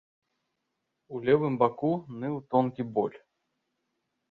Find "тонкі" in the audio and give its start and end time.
2.55-2.89